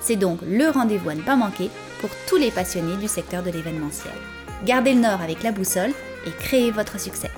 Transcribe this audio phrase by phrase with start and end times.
[0.00, 3.50] C'est donc le rendez-vous à ne pas manquer pour tous les passionnés du secteur de
[3.50, 4.14] l'événementiel.
[4.64, 5.92] Gardez le nord avec la boussole
[6.26, 7.30] et créez votre succès.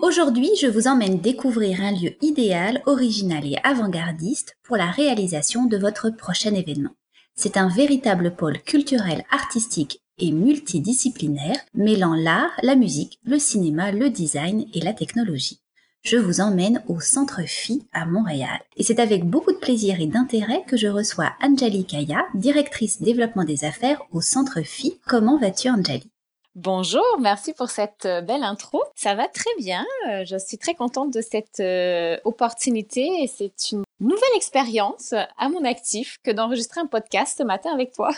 [0.00, 5.76] Aujourd'hui, je vous emmène découvrir un lieu idéal, original et avant-gardiste pour la réalisation de
[5.76, 6.94] votre prochain événement.
[7.34, 14.08] C'est un véritable pôle culturel, artistique et multidisciplinaire, mêlant l'art, la musique, le cinéma, le
[14.08, 15.60] design et la technologie
[16.06, 18.60] je vous emmène au Centre Phi à Montréal.
[18.76, 23.42] Et c'est avec beaucoup de plaisir et d'intérêt que je reçois Anjali Kaya, directrice développement
[23.42, 25.00] des affaires au Centre Phi.
[25.04, 26.08] Comment vas-tu Anjali?
[26.54, 28.82] Bonjour, merci pour cette euh, belle intro.
[28.94, 29.84] Ça va très bien.
[30.08, 35.48] Euh, je suis très contente de cette euh, opportunité et c'est une nouvelle expérience à
[35.48, 38.10] mon actif que d'enregistrer un podcast ce matin avec toi.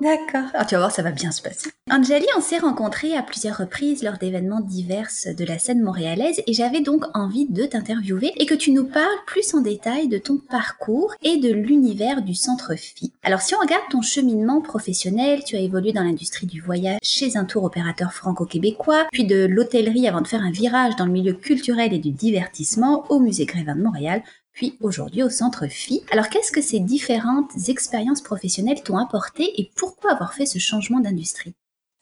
[0.00, 0.50] D'accord.
[0.52, 1.70] Alors, tu vas voir, ça va bien se passer.
[1.88, 6.52] Angeli, on s'est rencontrés à plusieurs reprises lors d'événements divers de la scène montréalaise et
[6.52, 10.38] j'avais donc envie de t'interviewer et que tu nous parles plus en détail de ton
[10.38, 13.12] parcours et de l'univers du centre FI.
[13.22, 17.36] Alors, si on regarde ton cheminement professionnel, tu as évolué dans l'industrie du voyage chez
[17.36, 21.34] un tour opérateur franco-québécois, puis de l'hôtellerie avant de faire un virage dans le milieu
[21.34, 24.22] culturel et du divertissement au musée Grévin de Montréal,
[24.54, 26.02] puis aujourd'hui au Centre Phi.
[26.10, 31.00] Alors qu'est-ce que ces différentes expériences professionnelles t'ont apporté et pourquoi avoir fait ce changement
[31.00, 31.54] d'industrie?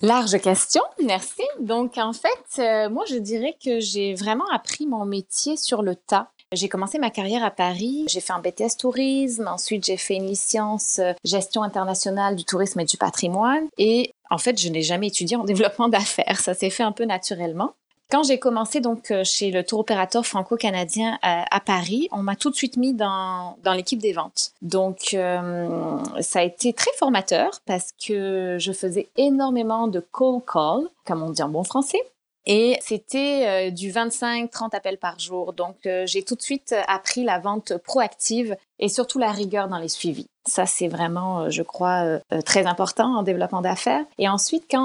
[0.02, 1.42] Large question, merci.
[1.60, 5.94] Donc en fait, euh, moi je dirais que j'ai vraiment appris mon métier sur le
[5.94, 6.28] tas.
[6.52, 10.26] J'ai commencé ma carrière à Paris, j'ai fait un BTS tourisme, ensuite j'ai fait une
[10.26, 15.08] licence euh, gestion internationale du tourisme et du patrimoine et en fait, je n'ai jamais
[15.08, 17.74] étudié en développement d'affaires, ça s'est fait un peu naturellement.
[18.12, 22.36] Quand j'ai commencé donc euh, chez le tour opérateur franco-canadien à, à, Paris, on m'a
[22.36, 24.52] tout de suite mis dans, dans l'équipe des ventes.
[24.60, 30.90] Donc euh, ça a été très formateur parce que je faisais énormément de cold call,
[31.06, 32.02] comme on dit en bon français.
[32.44, 35.52] Et c'était euh, du 25-30 appels par jour.
[35.52, 39.78] Donc, euh, j'ai tout de suite appris la vente proactive et surtout la rigueur dans
[39.78, 40.26] les suivis.
[40.44, 44.04] Ça, c'est vraiment, euh, je crois, euh, euh, très important en développement d'affaires.
[44.18, 44.82] Et ensuite, quand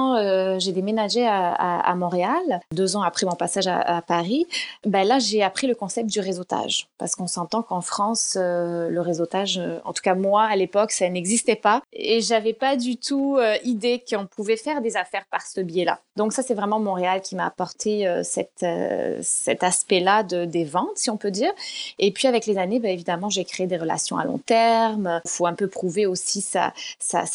[0.58, 4.46] j'ai déménagé à, Montréal, deux ans après mon passage à, Paris,
[4.84, 6.88] ben là, j'ai appris le concept du réseautage.
[6.98, 11.56] Parce qu'on s'entend qu'en France, le réseautage, en tout cas moi, à l'époque, ça n'existait
[11.56, 11.82] pas.
[11.92, 16.00] Et j'avais pas du tout idée qu'on pouvait faire des affaires par ce biais-là.
[16.16, 21.16] Donc ça, c'est vraiment Montréal qui m'a apporté cet aspect-là de, des ventes, si on
[21.16, 21.52] peut dire.
[21.98, 25.20] Et puis, avec les années, ben, évidemment, j'ai créé des relations à long terme.
[25.26, 26.72] faut un peu prouver aussi sa,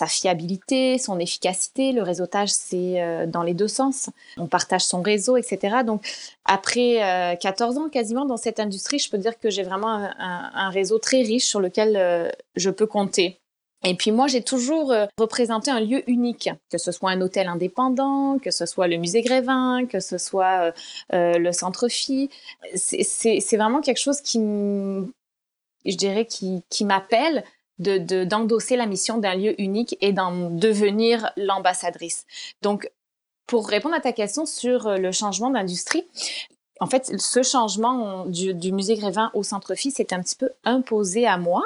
[0.07, 1.91] fiabilité, son efficacité.
[1.91, 4.09] Le réseautage, c'est euh, dans les deux sens.
[4.37, 5.77] On partage son réseau, etc.
[5.85, 6.05] Donc,
[6.45, 10.69] après 14 euh, ans quasiment dans cette industrie, je peux dire que j'ai vraiment un,
[10.69, 13.39] réseau très riche sur lequel euh, je peux compter.
[13.85, 18.39] Et puis moi, j'ai toujours représenté un lieu unique, que ce soit un hôtel indépendant,
[18.39, 20.71] que ce soit le musée Grévin, que ce soit
[21.11, 22.29] le centre Phi.
[22.75, 27.43] C'est vraiment quelque chose qui, je dirais, qui m'appelle
[27.79, 32.25] de d'endosser la mission d'un lieu unique et d'en devenir l'ambassadrice.
[32.61, 32.91] Donc,
[33.47, 36.05] pour répondre à ta question sur euh, le changement d'industrie,
[36.79, 40.49] en fait, ce changement du, du musée Grévin au Centre Phi s'est un petit peu
[40.63, 41.63] imposé à moi,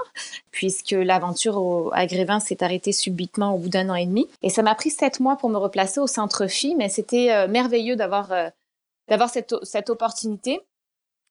[0.52, 4.28] puisque l'aventure à Grévin s'est arrêtée subitement au bout d'un an et demi.
[4.44, 7.48] Et ça m'a pris sept mois pour me replacer au Centre Phi, mais c'était euh,
[7.48, 8.50] merveilleux d'avoir euh,
[9.28, 10.62] cette, cette opportunité.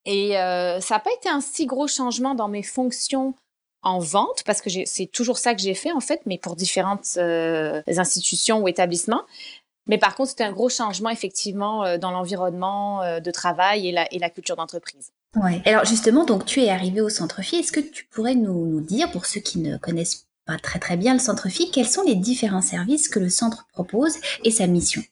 [0.05, 3.35] Et euh, ça n'a pas été un si gros changement dans mes fonctions
[3.83, 7.17] en vente, parce que c'est toujours ça que j'ai fait en fait, mais pour différentes
[7.19, 9.23] euh, institutions ou établissements.
[9.87, 13.93] Mais par contre, c'était un gros changement effectivement euh, dans l'environnement euh, de travail et
[13.93, 15.13] la, et la culture d'entreprise.
[15.37, 15.63] Ouais.
[15.65, 17.57] Alors justement, donc tu es arrivé au Centre Phi.
[17.57, 20.97] Est-ce que tu pourrais nous, nous, dire, pour ceux qui ne connaissent pas très très
[20.97, 24.15] bien le Centre Phi, quels sont les différents services que le centre propose
[24.45, 25.03] et sa mission?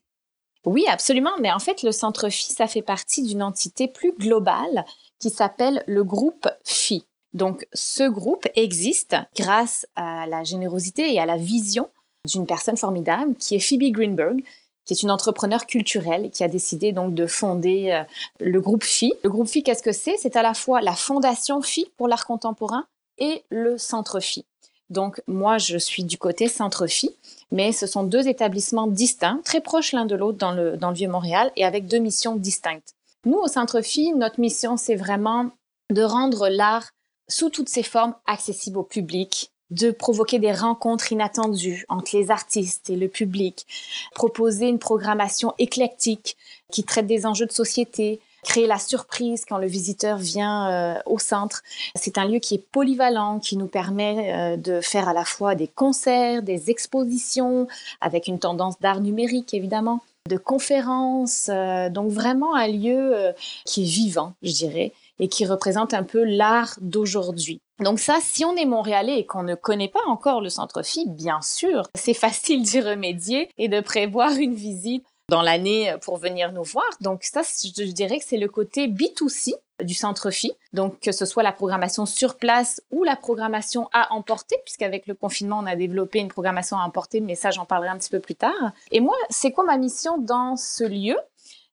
[0.65, 1.33] Oui, absolument.
[1.41, 4.85] Mais en fait, le Centre Phi, ça fait partie d'une entité plus globale
[5.19, 7.05] qui s'appelle le groupe Phi.
[7.35, 11.91] Donc ce groupe existe grâce à la générosité et à la vision
[12.27, 14.43] d'une personne formidable qui est Phoebe Greenberg,
[14.85, 18.05] qui est une entrepreneur culturelle qui a décidé donc de fonder euh,
[18.39, 19.13] le groupe Phi.
[19.25, 20.17] Le groupe Phi, qu'est-ce que c'est?
[20.19, 22.87] C'est à la fois la fondation Phi pour l'art contemporain
[23.19, 24.45] et le centre Phi.
[24.91, 27.11] Donc moi, je suis du côté centre Phi,
[27.51, 30.97] mais ce sont deux établissements distincts, très proches l'un de l'autre dans le, dans le
[30.97, 32.95] Vieux-Montréal et avec deux missions distinctes.
[33.25, 35.51] Nous, au centre Phi, notre mission, c'est vraiment
[35.91, 36.91] de rendre l'art
[37.29, 42.91] sous toutes ses formes accessibles au public, de provoquer des rencontres inattendues entre les artistes
[42.91, 43.67] et le public,
[44.15, 46.37] proposer une programmation éclectique
[46.71, 51.19] qui traite des enjeux de société, créer la surprise quand le visiteur vient euh, au
[51.19, 51.63] centre.
[51.95, 55.55] C'est un lieu qui est polyvalent, qui nous permet euh, de faire à la fois
[55.55, 57.67] des concerts, des expositions,
[58.01, 63.35] avec une tendance d'art numérique évidemment, de conférences, euh, donc vraiment un lieu
[63.67, 67.61] qui est vivant, je dirais, et qui représente un peu l'art d'aujourd'hui.
[67.81, 71.09] Donc ça, si on est montréalais et qu'on ne connaît pas encore le centre Phi,
[71.09, 76.53] bien sûr, c'est facile d'y remédier et de prévoir une visite dans l'année pour venir
[76.53, 76.85] nous voir.
[77.01, 80.53] Donc ça, je dirais que c'est le côté B2C du centre Phi.
[80.73, 85.15] Donc que ce soit la programmation sur place ou la programmation à emporter, puisqu'avec le
[85.15, 88.21] confinement, on a développé une programmation à emporter, mais ça, j'en parlerai un petit peu
[88.21, 88.73] plus tard.
[88.91, 91.17] Et moi, c'est quoi ma mission dans ce lieu?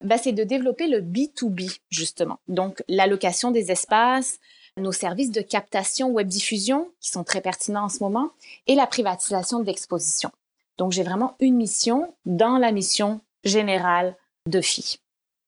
[0.01, 2.39] Bah, c'est de développer le B2B, justement.
[2.48, 4.39] Donc, l'allocation des espaces,
[4.77, 8.31] nos services de captation web diffusion, qui sont très pertinents en ce moment,
[8.65, 10.31] et la privatisation de l'exposition.
[10.80, 14.15] Donc, j'ai vraiment une mission dans la mission générale
[14.47, 14.99] de FI.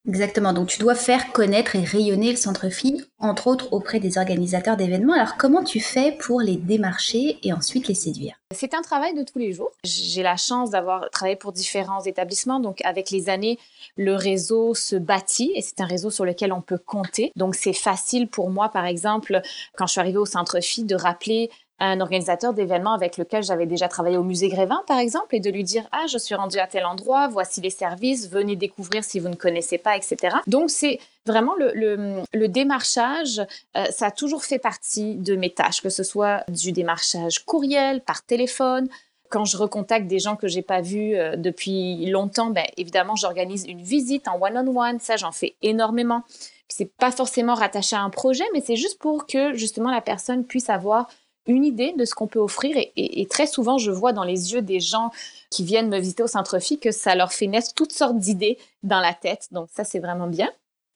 [0.06, 4.18] Exactement, donc tu dois faire connaître et rayonner le centre Phi, entre autres auprès des
[4.18, 5.14] organisateurs d'événements.
[5.14, 8.34] Alors comment tu fais pour les démarcher et ensuite les séduire?
[8.54, 9.70] C'est un travail de tous les jours.
[9.82, 13.58] J'ai la chance d'avoir travaillé pour différents établissements, donc avec les années,
[13.96, 17.32] le réseau se bâtit et c'est un réseau sur lequel on peut compter.
[17.34, 19.40] Donc c'est facile pour moi, par exemple,
[19.74, 21.50] quand je suis arrivée au centre Phi, de rappeler
[21.86, 25.50] un organisateur d'événements avec lequel j'avais déjà travaillé au musée Grévin, par exemple, et de
[25.50, 29.20] lui dire ah je suis rendu à tel endroit, voici les services, venez découvrir si
[29.20, 30.36] vous ne connaissez pas, etc.
[30.46, 33.40] Donc c'est vraiment le, le, démarchage,
[33.76, 38.00] euh, ça a toujours fait partie de mes tâches, que ce soit du démarchage courriel,
[38.02, 38.88] par téléphone.
[39.30, 43.64] Quand je recontacte des gens que j'ai pas vus euh, depuis longtemps, ben évidemment j'organise
[43.66, 46.22] une visite en one on one, ça j'en fais énormément.
[46.68, 50.44] C'est pas forcément rattaché à un projet, mais c'est juste pour que justement la personne
[50.44, 51.08] puisse avoir
[51.46, 52.76] une idée de ce qu'on peut offrir.
[52.96, 55.10] Et, très souvent, je vois dans les yeux des gens
[55.50, 58.58] qui viennent me visiter au centre phi que ça leur fait naître toutes sortes d'idées
[58.82, 59.48] dans la tête.
[59.52, 60.50] Donc ça, c'est vraiment bien.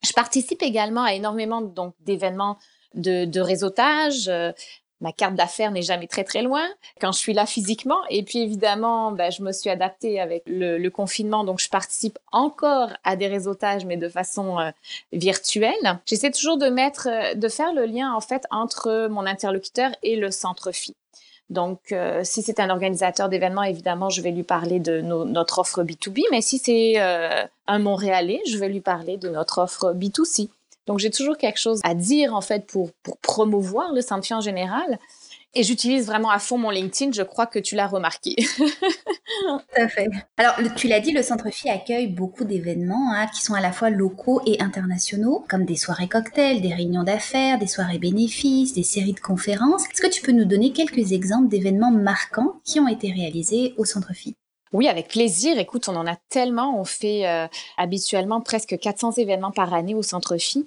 [0.05, 2.59] Je participe également à énormément donc d'événements
[2.95, 4.31] de, de réseautage.
[5.01, 6.67] Ma carte d'affaires n'est jamais très très loin
[7.01, 8.01] quand je suis là physiquement.
[8.11, 12.91] Et puis évidemment, ben, je me suis adaptée avec le, confinement, donc je participe encore
[13.05, 14.71] à des réseautages, mais de façon euh,
[15.13, 16.01] virtuelle.
[16.07, 20.17] J'essaie toujours de mettre, euh, de faire le lien en fait entre mon interlocuteur et
[20.17, 20.95] le centre phi.
[21.51, 25.83] Donc, euh, si c'est un organisateur d'événements, évidemment, je vais lui parler de notre offre
[25.83, 30.49] B2B, mais si c'est un Montréalais, je vais lui parler de notre offre B2C.
[30.89, 32.91] Donc, j'ai toujours quelque chose à dire, en fait, pour,
[33.21, 34.99] promouvoir le Sanfi en général.
[35.55, 38.37] Et j'utilise vraiment à fond mon LinkedIn, je crois que tu l'as remarqué.
[38.59, 40.09] Tout à fait.
[40.39, 43.73] Alors, tu l'as dit, le Centre Phi accueille beaucoup d'événements hein, qui sont à la
[43.73, 48.83] fois locaux et internationaux, comme des soirées cocktails, des réunions d'affaires, des soirées bénéfices, des
[48.83, 49.85] séries de conférences.
[49.91, 53.85] Est-ce que tu peux nous donner quelques exemples d'événements marquants qui ont été réalisés au
[53.85, 54.37] Centre Phi?
[54.73, 55.59] Oui, avec plaisir.
[55.59, 56.79] Écoute, on en a tellement.
[56.79, 60.67] On fait euh, habituellement presque 400 événements par année au Centre Phi.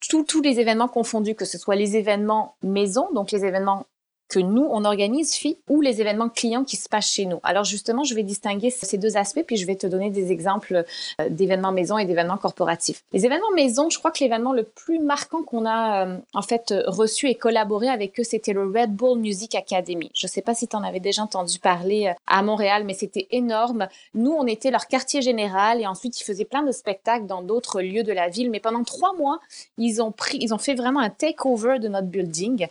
[0.00, 3.86] tous les événements confondus, que ce soit les événements maison, donc les événements
[4.28, 5.36] que nous, on organise,
[5.68, 7.38] ou les événements clients qui se passent chez nous.
[7.42, 10.84] Alors justement, je vais distinguer ces deux aspects, puis je vais te donner des exemples
[11.20, 13.02] euh, d'événements maison et d'événements corporatifs.
[13.12, 16.74] Les événements maison, je crois que l'événement le plus marquant qu'on a euh, en fait
[16.86, 20.10] reçu et collaboré avec eux, c'était le Red Bull Music Academy.
[20.14, 22.94] Je ne sais pas si tu en avais déjà entendu parler euh, à Montréal, mais
[22.94, 23.88] c'était énorme.
[24.14, 27.80] Nous, on était leur quartier général et ensuite ils faisaient plein de spectacles dans d'autres
[27.80, 28.50] lieux de la ville.
[28.50, 29.40] Mais pendant trois mois,
[29.78, 32.68] ils ont pris, ils ont fait vraiment un takeover de notre building.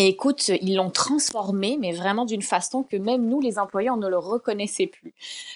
[0.00, 3.98] Et écoute, ils l'ont transformé, mais vraiment d'une façon que même nous, les employés, on
[3.98, 5.12] ne le reconnaissait plus.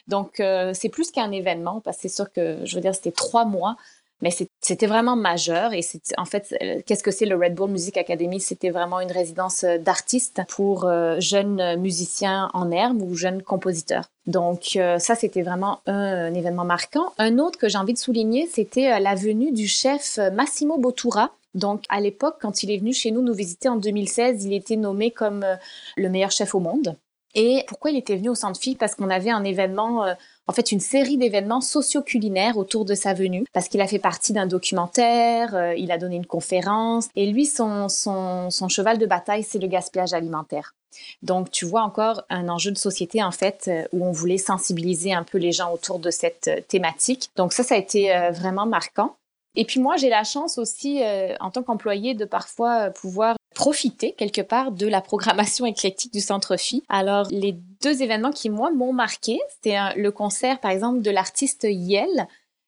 [0.06, 3.10] Donc, euh, c'est plus qu'un événement, parce que c'est sûr que, je veux dire, c'était
[3.10, 3.78] trois mois,
[4.20, 5.72] mais c'était vraiment majeur.
[5.72, 5.80] Et
[6.18, 8.38] en fait, euh, qu'est-ce que c'est le Red Bull Music Academy?
[8.38, 14.10] C'était vraiment une résidence euh, d'artistes pour jeunes musiciens en herbe ou jeunes compositeurs.
[14.26, 17.14] Donc, ça, c'était vraiment un, événement marquant.
[17.16, 21.84] Un autre que j'ai envie de souligner, c'était la venue du chef Massimo Bottura, donc,
[21.88, 25.10] à l'époque, quand il est venu chez nous nous visiter en 2016, il était nommé
[25.10, 25.56] comme euh,
[25.96, 26.96] le meilleur chef au monde.
[27.36, 28.76] Et pourquoi il était venu au Centre Phi?
[28.76, 30.14] Parce qu'on avait un événement, euh,
[30.46, 33.44] en fait, une série d'événements socio-culinaires autour de sa venue.
[33.52, 37.08] Parce qu'il a fait partie d'un documentaire, euh, il a donné une conférence.
[37.16, 40.74] Et lui, son cheval de bataille, c'est le gaspillage alimentaire.
[41.22, 45.24] Donc, tu vois encore un enjeu de société, en fait, où on voulait sensibiliser un
[45.24, 47.30] peu les gens autour de cette thématique.
[47.34, 49.16] Donc, ça, ça a été vraiment marquant.
[49.56, 53.36] Et puis moi, j'ai la chance aussi, euh, en tant qu'employé, de parfois euh, pouvoir
[53.54, 56.82] profiter quelque part de la programmation éclectique du Centre Phi.
[56.88, 61.66] Alors, les deux événements qui, moi, m'ont marqué, c'était le concert, par exemple, de l'artiste
[61.70, 62.26] Yel,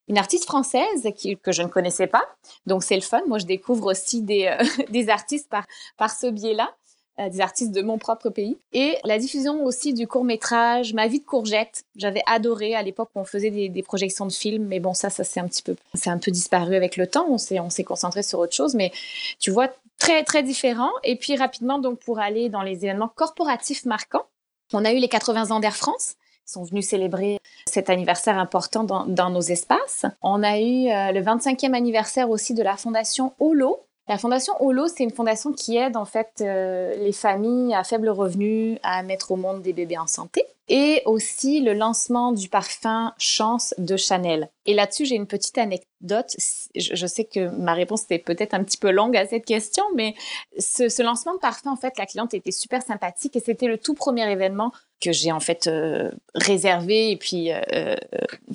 [0.08, 1.08] une artiste française
[1.42, 2.22] que je ne connaissais pas.
[2.66, 3.20] Donc c'est le fun.
[3.26, 5.66] Moi, je découvre aussi des, euh, des artistes par,
[5.96, 6.70] par ce biais-là.
[7.18, 8.58] Euh, des artistes de mon propre pays.
[8.74, 11.84] Et la diffusion aussi du court métrage Ma vie de courgette.
[11.96, 15.24] J'avais adoré à l'époque où on faisait des, projections de films, mais bon, ça, ça
[15.24, 17.24] c'est un petit peu, c'est un peu disparu avec le temps.
[17.30, 18.92] On s'est, on s'est concentré sur autre chose, mais
[19.38, 20.90] tu vois, très, très différent.
[21.04, 24.26] Et puis rapidement, donc, pour aller dans les événements corporatifs marquants,
[24.74, 29.04] on a eu les 80 ans d'Air France sont venus célébrer cet anniversaire important dans,
[29.06, 30.04] dans nos espaces.
[30.22, 34.86] On a eu euh, le 25e anniversaire aussi de la fondation Holo, la fondation Holo,
[34.86, 39.32] c'est une fondation qui aide en fait euh, les familles à faible revenu à mettre
[39.32, 44.48] au monde des bébés en santé et aussi le lancement du parfum Chance de Chanel.
[44.64, 46.34] Et là-dessus, j'ai une petite anecdote.
[46.74, 50.14] Je, sais que ma réponse était peut-être un petit peu longue à cette question, mais
[50.58, 53.94] ce, lancement de parfum, en fait, la cliente était super sympathique et c'était le tout
[53.94, 57.94] premier événement que j'ai en fait euh, réservé et puis euh,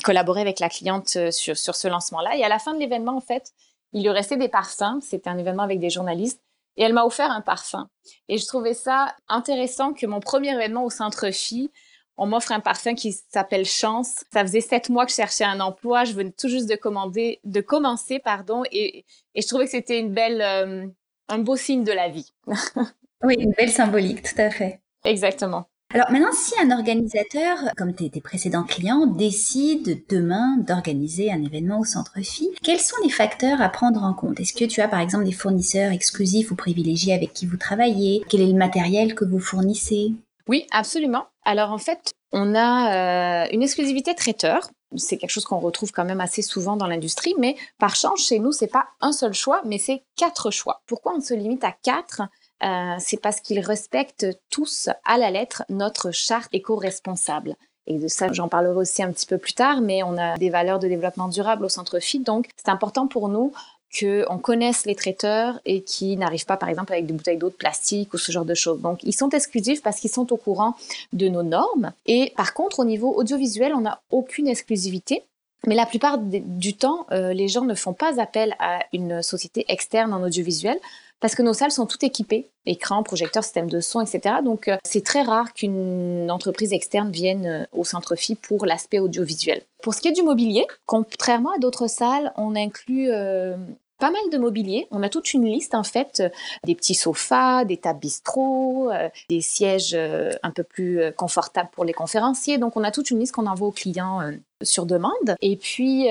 [0.04, 2.36] collaboré avec la cliente sur, sur ce lancement-là.
[2.36, 3.54] Et à la fin de l'événement, en fait,
[3.94, 5.00] il lui restait des parfums.
[5.02, 6.42] C'était un événement avec des journalistes.
[6.78, 7.90] Et elle m'a offert un parfum.
[8.30, 11.70] Et je trouvais ça intéressant que mon premier événement au Centre Phi,
[12.18, 14.24] on m'offre un parfum qui s'appelle Chance.
[14.32, 16.06] Ça faisait sept mois que je cherchais un emploi.
[16.06, 18.64] Je venais tout juste de commander, de commencer, pardon.
[18.72, 19.06] Et,
[19.36, 20.88] et je trouvais que c'était une belle, euh,
[21.28, 22.32] un beau signe de la vie.
[23.24, 24.82] oui, une belle symbolique, tout à fait.
[25.04, 25.68] Exactement.
[25.94, 31.86] Alors maintenant, si un organisateur, comme tes, précédents clients, décide demain d'organiser un événement au
[31.86, 34.40] Centre Phi, quels sont les facteurs à prendre en compte?
[34.40, 38.24] Est-ce que tu as par exemple des fournisseurs exclusifs ou privilégiés avec qui vous travaillez?
[38.30, 40.14] Quel est le matériel que vous fournissez?
[40.48, 41.26] Oui, absolument.
[41.44, 44.70] Alors en fait, on a euh, une exclusivité traiteur.
[44.96, 48.40] C'est quelque chose qu'on retrouve quand même assez souvent dans l'industrie, mais par chance, chez
[48.40, 50.84] nous, c'est pas un seul choix, mais c'est quatre choix.
[50.88, 52.22] Pourquoi on se limite à quatre?
[52.64, 57.56] Euh, c'est parce qu'ils respectent tous à la lettre notre charte éco-responsable.
[57.88, 60.50] Et de ça, j'en parlerai aussi un petit peu plus tard, mais on a des
[60.50, 63.52] valeurs de développement durable au centre FIT, donc c'est important pour nous
[64.00, 67.56] qu'on connaisse les traiteurs et qui n'arrivent pas, par exemple, avec des bouteilles d'eau de
[67.56, 68.80] plastique ou ce genre de choses.
[68.82, 70.76] Donc, ils sont exclusifs parce qu'ils sont au courant
[71.12, 71.92] de nos normes.
[72.06, 75.24] Et par contre, au niveau audiovisuel, on n'a aucune exclusivité.
[75.68, 79.66] Mais la plupart du temps, euh, les gens ne font pas appel à une société
[79.68, 80.80] externe en audiovisuel
[81.22, 84.36] parce que nos salles sont toutes équipées, écran, projecteur, système de son, etc.
[84.44, 89.00] Donc euh, c'est très rare qu'une entreprise externe vienne euh, au centre phi pour l'aspect
[89.00, 89.62] audiovisuel.
[89.84, 93.56] Pour ce qui est du mobilier, contrairement à d'autres salles, on inclut euh,
[94.00, 94.88] pas mal de mobilier.
[94.90, 96.24] On a toute une liste en fait,
[96.66, 98.90] des petits sofas, des tables bistrot,
[99.30, 102.58] des sièges un peu plus confortables pour les conférenciers.
[102.58, 104.22] Donc on a toute une liste qu'on envoie aux clients
[104.64, 105.36] sur demande.
[105.42, 106.08] Et puis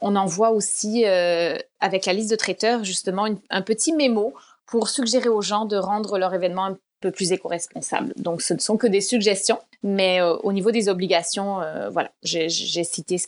[0.00, 4.34] on envoie aussi, euh, avec la liste de traiteurs, justement, un petit mémo
[4.66, 8.12] pour suggérer aux gens de rendre leur événement un peu plus éco-responsable.
[8.16, 12.10] Donc, ce ne sont que des suggestions, mais euh, au niveau des obligations, euh, voilà,
[12.22, 13.26] j'ai cité ce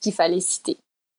[0.00, 0.78] qu'il fallait citer.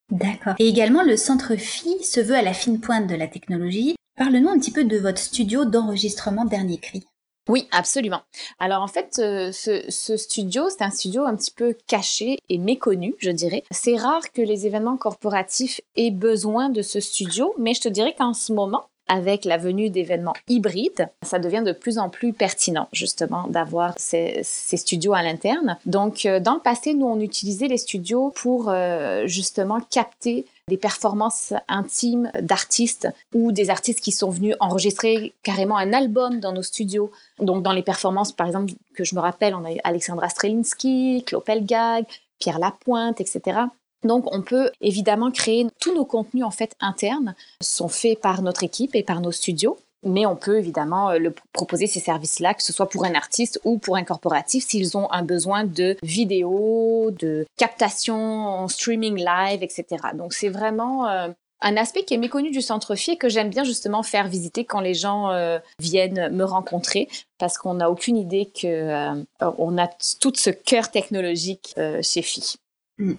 [0.09, 0.55] D'accord.
[0.57, 3.95] Et également, le Centre Phi se veut à la fine pointe de la technologie.
[4.17, 7.05] Parle-nous un petit peu de votre studio d'enregistrement Dernier Cri.
[7.49, 8.21] Oui, absolument.
[8.59, 13.15] Alors en fait, euh, ce, studio, c'est un studio un petit peu caché et méconnu,
[13.17, 13.63] je dirais.
[13.71, 18.13] C'est rare que les événements corporatifs aient besoin de ce studio, mais je te dirais
[18.15, 22.87] qu'en ce moment, avec la venue d'événements hybrides, ça devient de plus en plus pertinent
[22.93, 25.77] justement d'avoir ces, studios à l'interne.
[25.87, 30.77] Donc euh, dans le passé, nous on utilisait les studios pour euh, justement capter des
[30.77, 36.63] performances intimes d'artistes ou des artistes qui sont venus enregistrer carrément un album dans nos
[36.63, 37.11] studios.
[37.39, 41.23] Donc dans les performances, par exemple, que je me rappelle, on a eu Alexandra Strelinski,
[41.25, 42.05] Clopel Gag,
[42.39, 43.59] Pierre Lapointe, etc.
[44.03, 48.63] Donc on peut évidemment créer tous nos contenus en fait internes sont faits par notre
[48.63, 52.63] équipe et par nos studios mais on peut évidemment euh, le proposer ces services-là, que
[52.63, 57.11] ce soit pour un artiste ou pour un corporatif, s'ils ont un besoin de vidéo,
[57.11, 59.85] de captation en streaming live, etc.
[60.13, 61.29] Donc c'est vraiment euh,
[61.61, 64.63] un aspect qui est méconnu du centre FI et que j'aime bien justement faire visiter
[64.63, 69.87] quand les gens euh, viennent me rencontrer parce qu'on n'a aucune idée que on a
[70.19, 72.55] tout ce cœur technologique chez FI.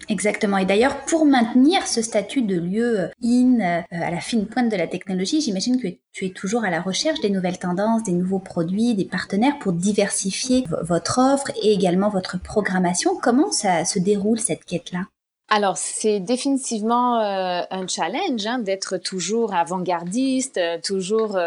[0.09, 0.57] Exactement.
[0.57, 4.69] Et d'ailleurs, pour maintenir ce statut de lieu euh, in euh, à la fine pointe
[4.69, 8.11] de la technologie, j'imagine que tu es toujours à la recherche des nouvelles tendances, des
[8.11, 13.17] nouveaux produits, des partenaires pour diversifier votre offre et également votre programmation.
[13.21, 15.05] Comment ça se déroule cette quête-là?
[15.53, 21.37] Alors, c'est définitivement euh, un challenge hein, d'être toujours avant-gardiste, toujours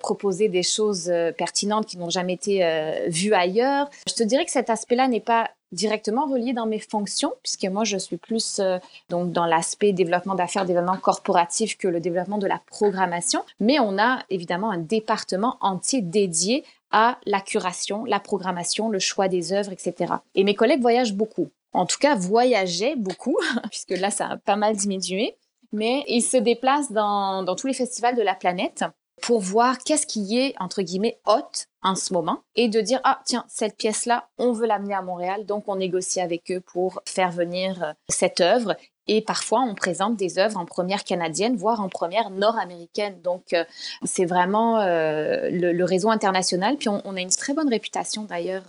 [0.00, 2.62] proposer des choses pertinentes qui n'ont jamais été
[3.08, 3.88] vues ailleurs.
[4.06, 7.84] Je te dirais que cet aspect-là n'est pas directement relié dans mes fonctions, puisque moi,
[7.84, 8.78] je suis plus euh,
[9.10, 13.44] donc dans l'aspect développement d'affaires, développement corporatif que le développement de la programmation.
[13.60, 19.28] Mais on a évidemment un département entier dédié à la curation, la programmation, le choix
[19.28, 20.14] des œuvres, etc.
[20.34, 21.50] Et mes collègues voyagent beaucoup.
[21.72, 23.36] en tout cas, voyageait beaucoup,
[23.70, 25.36] puisque là, ça a pas mal diminué.
[25.72, 28.84] Mais il se déplace dans, dans tous les festivals de la planète
[29.22, 33.20] pour voir qu'est-ce qui est, entre guillemets, hot en ce moment et de dire, ah,
[33.24, 37.30] tiens, cette pièce-là, on veut l'amener à Montréal, donc on négocie avec eux pour faire
[37.30, 38.76] venir euh, cette œuvre.
[39.06, 43.20] Et parfois, on présente des œuvres en première canadienne, voire en première nord-américaine.
[43.22, 43.64] Donc, euh,
[44.02, 46.76] c'est vraiment euh, le, réseau international.
[46.76, 48.64] Puis, on, a une très bonne réputation d'ailleurs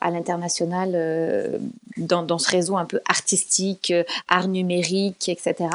[0.00, 1.60] à l'international
[1.96, 3.92] dans, dans, ce réseau un peu artistique,
[4.28, 5.70] art numérique, etc.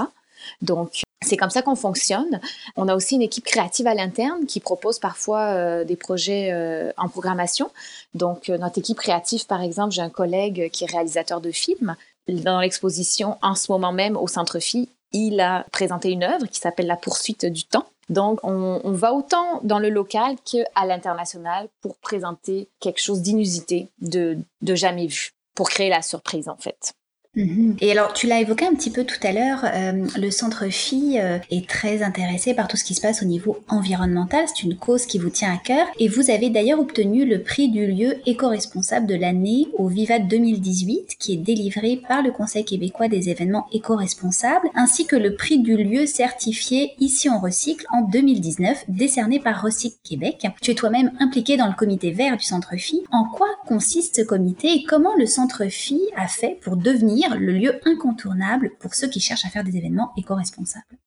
[0.61, 2.39] Donc, c'est comme ça qu'on fonctionne.
[2.75, 6.91] On a aussi une équipe créative à l'interne qui propose parfois euh, des projets euh,
[6.97, 7.71] en programmation.
[8.13, 11.95] Donc, euh, notre équipe créative, par exemple, j'ai un collègue qui est réalisateur de films.
[12.27, 16.59] Dans l'exposition, en ce moment même, au Centre Phi, il a présenté une œuvre qui
[16.59, 17.85] s'appelle La poursuite du temps.
[18.09, 24.37] Donc, on, va autant dans le local qu'à l'international pour présenter quelque chose d'inusité, de
[24.61, 26.93] jamais vu, pour créer la surprise, en fait.
[27.35, 27.75] Mhm.
[27.81, 31.19] Et alors, tu l'as évoqué un petit peu tout à l'heure, euh, le Centre Phi
[31.19, 34.45] euh, est très intéressé par tout ce qui se passe au niveau environnemental.
[34.47, 35.85] C'est une cause qui vous tient à cœur.
[35.99, 41.15] Et vous avez d'ailleurs obtenu le prix du lieu éco-responsable de l'année au Vivat 2018,
[41.19, 45.77] qui est délivré par le Conseil québécois des événements éco-responsables, ainsi que le prix du
[45.77, 50.47] lieu certifié Ici on recycle en 2019, décerné par Recycle Québec.
[50.61, 53.01] Tu es toi-même impliqué dans le comité vert du Centre Phi.
[53.11, 57.53] En quoi consiste ce comité et comment le Centre Phi a fait pour devenir le
[57.53, 60.97] lieu incontournable pour ceux qui cherchent à faire des événements éco-responsables.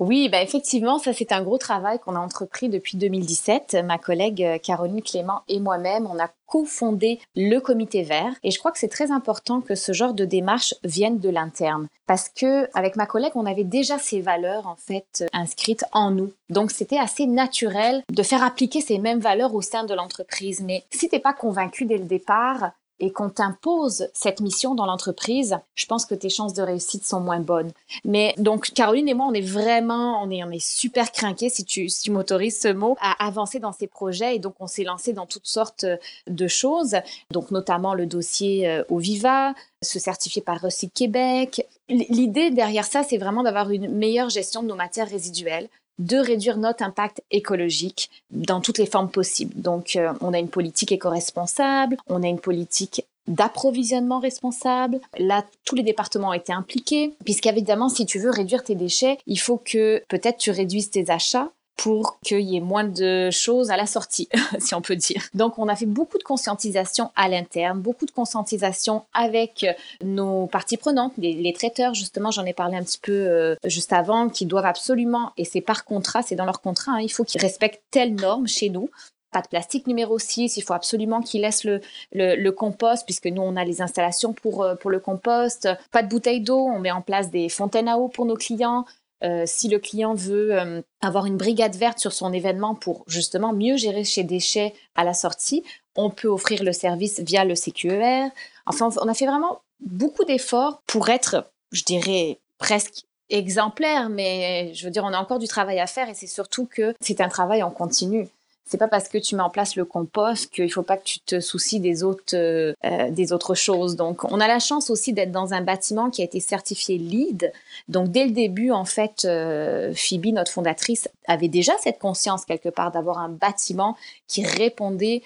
[0.00, 3.78] Oui, bah effectivement, ça c'est un gros travail qu'on a entrepris depuis 2017.
[3.84, 8.58] Ma collègue euh, Caroline Clément et moi-même, on a cofondé le comité vert et je
[8.60, 12.68] crois que c'est très important que ce genre de démarche vienne de l'interne parce que
[12.78, 16.32] avec ma collègue, on avait déjà ces valeurs en fait inscrites en nous.
[16.48, 20.60] Donc c'était assez naturel de faire appliquer ces mêmes valeurs au sein de l'entreprise.
[20.60, 22.70] Mais si t'es pas convaincu dès le départ,
[23.00, 27.20] et qu'on t'impose cette mission dans l'entreprise, je pense que tes chances de réussite sont
[27.20, 27.70] moins bonnes.
[28.04, 31.64] Mais donc Caroline et moi, on est vraiment, on est, on est super craqués, si
[31.64, 34.84] tu, si tu m'autorises ce mot, à avancer dans ces projets et donc on s'est
[34.84, 35.86] lancé dans toutes sortes
[36.26, 36.96] de choses,
[37.30, 41.66] donc notamment le dossier euh, au Viva, se certifier par Recycle Québec.
[41.88, 46.56] L'idée derrière ça, c'est vraiment d'avoir une meilleure gestion de nos matières résiduelles, de réduire
[46.56, 49.60] notre impact écologique dans toutes les formes possibles.
[49.60, 55.00] Donc, euh, on a une politique éco-responsable, on a une politique d'approvisionnement responsable.
[55.18, 59.38] Là, tous les départements ont été impliqués, puisqu'évidemment, si tu veux réduire tes déchets, il
[59.38, 63.76] faut que peut-être tu réduises tes achats, pour qu'il y ait moins de choses à
[63.76, 65.22] la sortie, si on peut dire.
[65.32, 69.64] Donc, on a fait beaucoup de conscientisation à l'interne, beaucoup de conscientisation avec
[70.02, 74.28] nos parties prenantes, les, traiteurs, justement, j'en ai parlé un petit peu euh, juste avant,
[74.28, 77.40] qui doivent absolument, et c'est par contrat, c'est dans leur contrat, hein, il faut qu'ils
[77.40, 78.90] respectent telle norme chez nous
[79.30, 83.56] pas de plastique numéro 6, il faut absolument qu'ils laissent le, compost, puisque nous, on
[83.56, 85.68] a les installations pour, euh, pour le compost.
[85.92, 88.86] Pas de bouteilles d'eau, on met en place des fontaines à eau pour nos clients.
[89.24, 93.52] Euh, si le client veut euh, avoir une brigade verte sur son événement pour justement
[93.52, 95.64] mieux gérer ses déchets à la sortie,
[95.96, 98.28] on peut offrir le service via le CQER.
[98.66, 104.84] Enfin, on a fait vraiment beaucoup d'efforts pour être, je dirais, presque exemplaire, mais je
[104.84, 107.28] veux dire, on a encore du travail à faire et c'est surtout que c'est un
[107.28, 108.28] travail en continu
[108.68, 111.20] c'est pas parce que tu mets en place le compost qu'il faut pas que tu
[111.20, 113.96] te soucies des autres euh, euh, des autres choses.
[113.96, 117.52] Donc on a la chance aussi d'être dans un bâtiment qui a été certifié LEED.
[117.88, 122.68] Donc dès le début en fait euh, Phoebe notre fondatrice avait déjà cette conscience quelque
[122.68, 125.22] part d'avoir un bâtiment qui répondait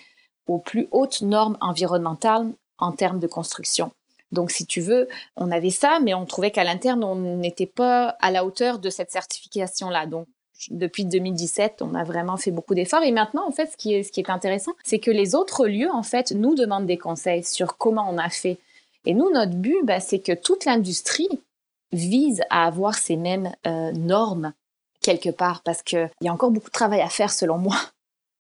[0.46, 3.90] aux plus hautes normes environnementales en termes de construction.
[4.33, 8.16] Donc, si tu veux, on avait ça, mais on trouvait qu'à l'interne, on n'était pas
[8.20, 10.07] à la hauteur de cette certification-là.
[10.07, 10.26] Donc,
[10.70, 13.03] depuis 2017, on a vraiment fait beaucoup d'efforts.
[13.03, 16.33] Et maintenant, en fait, ce qui est, intéressant, c'est que les autres lieux, en fait,
[16.33, 18.59] nous demandent des conseils sur comment on a fait.
[19.05, 21.29] Et nous, notre but, bah, c'est que toute l'industrie
[21.92, 24.53] vise à avoir ces mêmes euh, normes
[25.03, 27.77] quelque part, parce qu'il y a encore beaucoup de travail à faire, selon moi.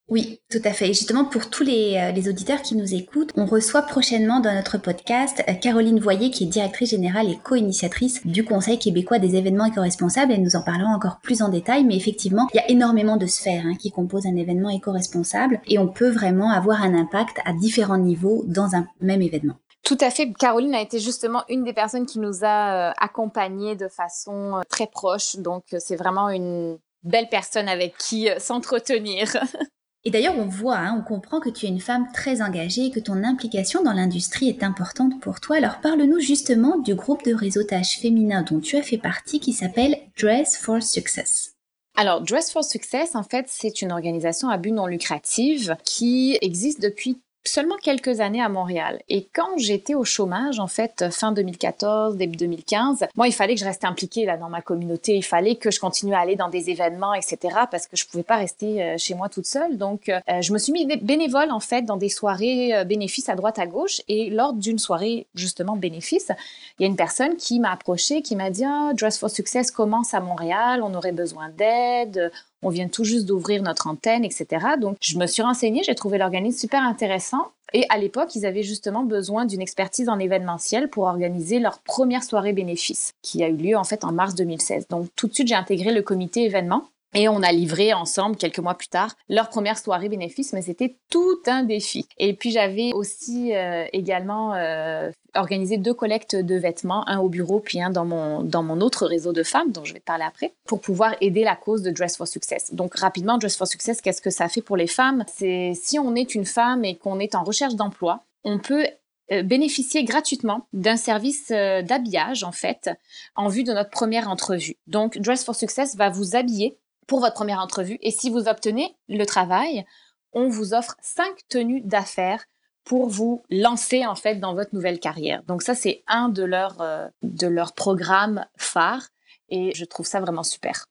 [0.08, 0.90] Oui, tout à fait.
[0.90, 4.76] Et justement, pour tous euh, les, auditeurs qui nous écoutent, on reçoit prochainement dans notre
[4.76, 9.64] podcast euh, Caroline Voyer, qui est directrice générale et co-initiatrice du Conseil québécois des événements
[9.64, 11.84] éco-responsables, et nous en parlerons encore plus en détail.
[11.84, 15.78] Mais effectivement, il y a énormément de sphères hein, qui composent un événement éco-responsable, et
[15.78, 19.54] on peut vraiment avoir un impact à différents niveaux dans un même événement.
[19.82, 20.30] Tout à fait.
[20.32, 24.88] Caroline a été justement une des personnes qui nous a euh, accompagnés de façon très
[24.88, 25.36] proche.
[25.36, 29.36] Donc, c'est vraiment une belle personne avec qui s'entretenir.
[30.04, 32.90] Et d'ailleurs, on voit, hein, on comprend que tu es une femme très engagée et
[32.90, 35.56] que ton implication dans l'industrie est importante pour toi.
[35.56, 39.96] Alors parle-nous justement du groupe de réseautage féminin dont tu as fait partie qui s'appelle
[40.18, 41.52] Dress for Success.
[41.94, 46.80] Alors, Dress for Success, en fait, c'est une organisation à but non lucratif qui existe
[46.80, 49.00] depuis seulement quelques années à Montréal.
[49.08, 53.60] Et quand j'étais au chômage, en fait, fin 2014, début 2015, moi, il fallait que
[53.60, 55.16] je reste impliquée là dans ma communauté.
[55.16, 57.38] Il fallait que je continue à aller dans des événements, etc.
[57.70, 59.76] Parce que je pouvais pas rester euh, chez moi toute seule.
[59.76, 63.34] Donc, euh, je me suis mis bénévole en fait dans des soirées euh, bénéfices à
[63.34, 64.00] droite à gauche.
[64.08, 66.30] Et lors d'une soirée justement bénéfice,
[66.78, 69.70] il y a une personne qui m'a approché, qui m'a dit ah, Dress for Success
[69.70, 72.30] commence à Montréal, on aurait besoin d'aide
[72.62, 74.46] on vient tout juste d'ouvrir notre antenne, etc.
[74.80, 77.48] Donc, je me suis renseignée, j'ai trouvé l'organisme super intéressant.
[77.74, 82.22] Et à l'époque, ils avaient justement besoin d'une expertise en événementiel pour organiser leur première
[82.22, 84.88] soirée bénéfice, qui a eu lieu en fait en mars 2016.
[84.88, 86.88] Donc, tout de suite, j'ai intégré le comité événement.
[87.14, 90.96] Et on a livré ensemble, quelques mois plus tard, leur première soirée bénéfice, mais c'était
[91.10, 92.06] tout un défi.
[92.16, 97.60] Et puis j'avais aussi euh, également euh, organisé deux collectes de vêtements, un au bureau,
[97.60, 100.24] puis un dans mon, dans mon autre réseau de femmes, dont je vais te parler
[100.24, 102.72] après, pour pouvoir aider la cause de Dress for Success.
[102.72, 105.24] Donc rapidement, Dress for Success, qu'est-ce que ça fait pour les femmes?
[105.26, 108.86] C'est si on est une femme et qu'on est en recherche d'emploi, on peut
[109.32, 112.90] euh, bénéficier gratuitement d'un service d'habillage en fait
[113.36, 114.76] en vue de notre première entrevue.
[114.86, 117.98] Donc Dress for Success va vous habiller pour votre première entrevue.
[118.00, 119.84] Et si vous obtenez le travail,
[120.32, 122.44] on vous offre cinq tenues d'affaires
[122.84, 125.42] pour vous lancer en fait dans votre nouvelle carrière.
[125.44, 129.08] Donc ça c'est un de leurs euh, de leurs programmes phares
[129.48, 130.86] et je trouve ça vraiment super.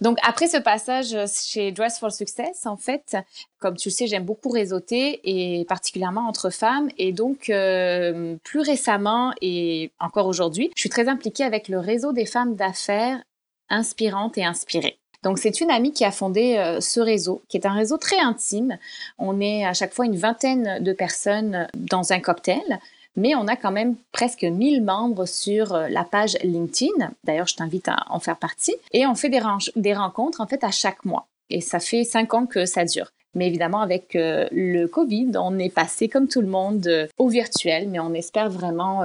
[0.00, 3.18] Donc après ce passage chez Dress for Success, en fait,
[3.58, 6.88] comme tu le sais, j'aime beaucoup réseauter et particulièrement entre femmes.
[6.96, 12.12] Et donc euh, plus récemment et encore aujourd'hui, je suis très impliquée avec le réseau
[12.12, 13.22] des femmes d'affaires
[13.68, 14.99] inspirantes et inspirées.
[15.22, 18.18] Donc c'est une amie qui a fondé euh, ce réseau, qui est un réseau très
[18.18, 18.78] intime.
[19.18, 22.78] On est à chaque fois une vingtaine de personnes dans un cocktail,
[23.16, 27.10] mais on a quand même presque 1000 membres sur euh, la page LinkedIn.
[27.24, 28.74] D'ailleurs, je t'invite à en faire partie.
[28.92, 29.42] Et on fait des,
[29.76, 31.26] des rencontres en fait à chaque mois.
[31.50, 33.10] Et ça fait cinq ans que ça dure.
[33.34, 37.88] Mais évidemment, avec euh, le Covid, on est passé comme tout le monde au virtuel,
[37.88, 39.02] mais on espère vraiment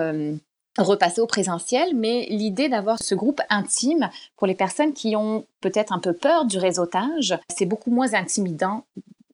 [0.77, 5.93] repasser au présentiel, mais l'idée d'avoir ce groupe intime pour les personnes qui ont peut-être
[5.93, 8.83] un peu peur du réseautage, c'est beaucoup moins intimidant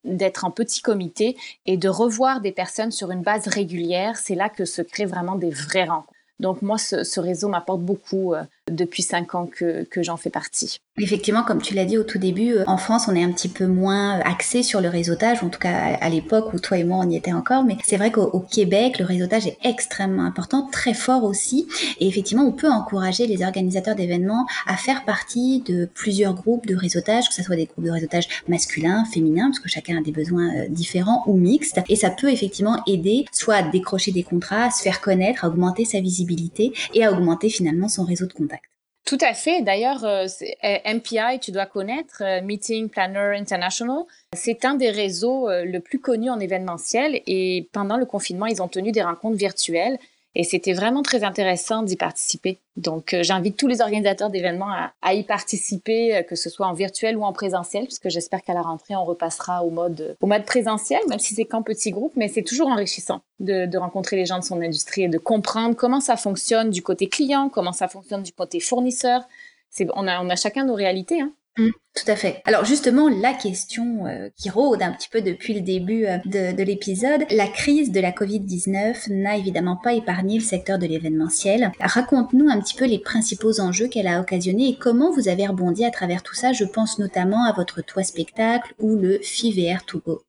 [0.04, 4.16] d'être en petit comité et de revoir des personnes sur une base régulière.
[4.16, 6.08] C'est là que se créent vraiment des vraies rencontres.
[6.40, 10.78] Donc moi, ce, réseau m'apporte beaucoup euh, depuis cinq ans que, que j'en fais partie.
[10.98, 13.48] Effectivement, comme tu l'as dit au tout début, euh, en France, on est un petit
[13.48, 16.84] peu moins euh, axé sur le réseautage, en tout cas à l'époque où toi et
[16.84, 20.68] moi on y était encore, mais c'est vrai qu'au Québec, le réseautage est extrêmement important,
[20.70, 21.66] très fort aussi,
[21.98, 26.76] et effectivement, on peut encourager les organisateurs d'événements à faire partie de plusieurs groupes de
[26.76, 30.12] réseautage, que ce soit des groupes de réseautage masculins, féminins, parce que chacun a des
[30.12, 34.70] besoins différents ou mixtes, et ça peut effectivement aider soit à décrocher des contrats, à
[34.70, 38.61] se faire connaître, à augmenter sa visibilité et à augmenter finalement son réseau de contacts.
[39.04, 39.62] Tout à fait.
[39.62, 40.26] D'ailleurs, euh,
[40.64, 45.98] euh, MPI, tu dois connaître, euh, Meeting Planner International, c'est un des réseaux le plus
[45.98, 47.20] connus en événementiel.
[47.26, 49.98] Et pendant le confinement, ils ont tenu des rencontres virtuelles
[50.34, 52.58] et c'était vraiment très intéressant d'y participer.
[52.76, 56.72] Donc, euh, j'invite tous les organisateurs d'événements à, y participer, euh, que ce soit en
[56.72, 60.44] virtuel ou en présentiel, puisque j'espère qu'à la rentrée, on repassera au mode, au mode
[60.44, 64.24] présentiel, même si c'est qu'en petit groupe, mais c'est toujours enrichissant de, de rencontrer les
[64.24, 67.88] gens de son industrie et de comprendre comment ça fonctionne du côté client, comment ça
[67.88, 69.22] fonctionne du côté fournisseur.
[69.94, 71.32] On a, on a chacun nos réalités, hein.
[71.58, 72.40] Mmh, tout à fait.
[72.46, 76.56] Alors justement, la question euh, qui rôde un petit peu depuis le début euh, de,
[76.56, 81.70] de l'épisode, la crise de la Covid-19 n'a évidemment pas épargné le secteur de l'événementiel.
[81.78, 85.84] Raconte-nous un petit peu les principaux enjeux qu'elle a occasionnés et comment vous avez rebondi
[85.84, 86.52] à travers tout ça.
[86.52, 90.22] Je pense notamment à votre toit spectacle ou le FIVR to go.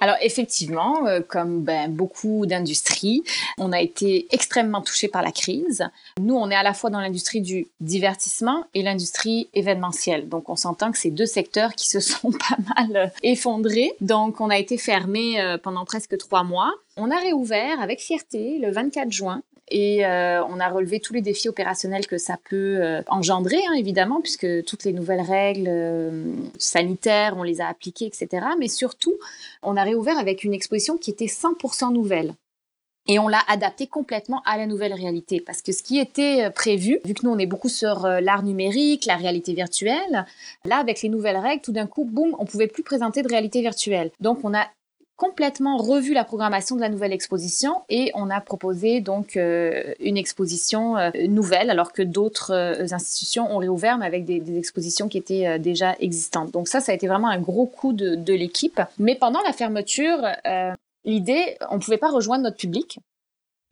[0.00, 3.22] Alors effectivement, euh, comme ben, beaucoup d'industries,
[3.58, 5.84] on a été extrêmement touché par la crise.
[6.18, 10.28] Nous, on est à la fois dans l'industrie du divertissement et l'industrie événementielle.
[10.28, 13.92] Donc on s'entend que c'est deux secteurs qui se sont pas mal euh, effondrés.
[14.00, 16.72] Donc on a été fermé euh, pendant presque trois mois.
[16.96, 21.20] On a réouvert avec fierté le 24 juin et euh, on a relevé tous les
[21.20, 26.32] défis opérationnels que ça peut euh, engendrer, hein, évidemment, puisque toutes les nouvelles règles euh,
[26.58, 28.46] sanitaires, on les a appliquées, etc.
[28.58, 29.14] Mais surtout,
[29.62, 32.34] on a réouvert avec une exposition qui était 100% nouvelle.
[33.06, 35.40] Et on l'a adapté complètement à la nouvelle réalité.
[35.40, 39.06] Parce que ce qui était prévu, vu que nous, on est beaucoup sur l'art numérique,
[39.06, 40.26] la réalité virtuelle,
[40.64, 43.62] là, avec les nouvelles règles, tout d'un coup, boum, on pouvait plus présenter de réalité
[43.62, 44.10] virtuelle.
[44.20, 44.66] Donc, on a
[45.20, 50.16] complètement revu la programmation de la nouvelle exposition et on a proposé donc euh, une
[50.16, 55.18] exposition euh, nouvelle alors que d'autres euh, institutions ont réouvert mais avec des, expositions qui
[55.18, 56.52] étaient déjà existantes.
[56.52, 58.80] Donc ça, ça a été vraiment un gros coup de, l'équipe.
[58.98, 60.26] Mais pendant la fermeture,
[61.04, 62.98] l'idée, on ne pouvait pas rejoindre notre public.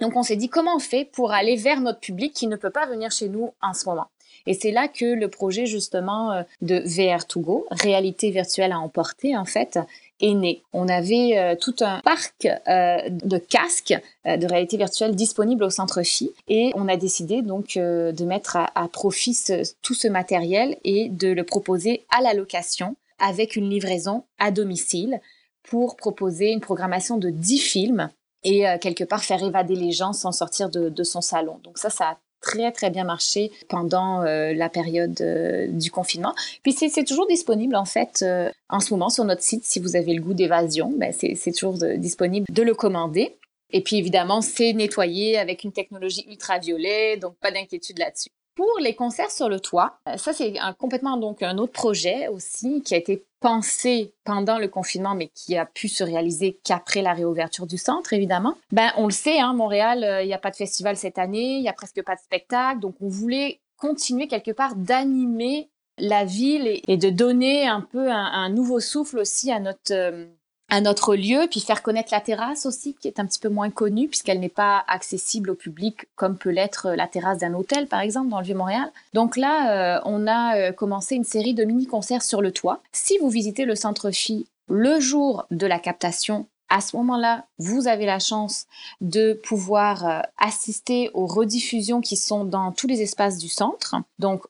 [0.01, 2.71] Donc on s'est dit comment on fait pour aller vers notre public qui ne peut
[2.71, 4.09] pas venir chez nous en ce moment?
[4.47, 9.37] Et c'est là que le projet justement de VR 2 Go, réalité virtuelle à emporter
[9.37, 9.79] en fait,
[10.20, 13.94] On avait euh, tout un parc euh, de casques
[14.26, 18.57] euh, de réalité virtuelle disponibles au centre Phi et on a décidé donc de mettre
[18.57, 19.37] à, à profit
[19.83, 25.20] tout ce matériel et de le proposer à la location avec une livraison à domicile
[25.62, 28.11] pour proposer une programmation de 10 films
[28.44, 31.59] et quelque part faire évader les gens sans sortir de, de son salon.
[31.64, 36.35] Donc ça, ça a très très bien marché pendant euh, la période euh, du confinement.
[36.62, 39.96] Puis c'est toujours disponible en fait euh, en ce moment sur notre site si vous
[39.96, 43.37] avez le goût d'évasion, ben c'est toujours disponible de le commander.
[43.70, 48.31] Et puis évidemment, c'est nettoyé avec une technologie ultraviolet, donc pas d'inquiétude là-dessus.
[48.59, 52.27] Pour les concerts sur le toit, euh, ça c'est un, complètement donc un autre projet
[52.27, 57.01] aussi qui a été pensé pendant le confinement, mais qui a pu se réaliser qu'après
[57.01, 58.57] la réouverture du centre, évidemment.
[58.73, 61.53] Ben, on le sait, hein, Montréal, euh, il n'y a pas de festival cette année,
[61.55, 66.25] il n'y a presque pas de spectacle, donc on voulait continuer quelque part d'animer la
[66.25, 70.27] ville et, de donner un peu un, nouveau souffle aussi à notre euh,
[70.68, 73.70] à notre lieu, puis faire connaître la terrasse aussi, qui est un petit peu moins
[73.70, 78.00] connue, puisqu'elle n'est pas accessible au public comme peut l'être la terrasse d'un hôtel, par
[78.00, 78.90] exemple, dans le Vieux-Montréal.
[79.14, 82.83] Donc là, euh, on a euh, commencé une série de mini-concerts sur le toit.
[82.92, 87.88] Si vous visitez le centre Phi le jour de la captation, à ce moment-là, vous
[87.88, 88.66] avez la chance
[89.00, 93.96] de pouvoir euh, assister aux rediffusions qui sont dans tous les espaces du centre.
[94.18, 94.42] Donc,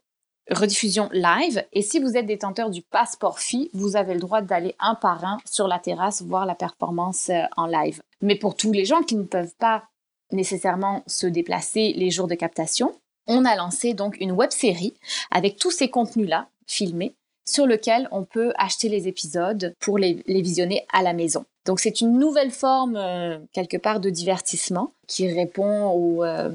[0.50, 1.64] rediffusion live.
[1.72, 5.24] Et si vous êtes détenteur du passeport FI, vous avez le droit d'aller un par
[5.24, 8.00] un sur la terrasse voir la performance euh, en live.
[8.20, 9.84] Mais pour tous les gens qui ne peuvent pas
[10.32, 12.94] nécessairement se déplacer les jours de captation,
[13.26, 14.94] on a lancé donc une web série
[15.30, 17.14] avec tous ces contenus-là filmés
[17.46, 21.46] sur lequel on peut acheter les épisodes pour les, visionner à la maison.
[21.64, 26.50] Donc c'est une nouvelle forme euh, quelque part de divertissement qui répond aux, euh,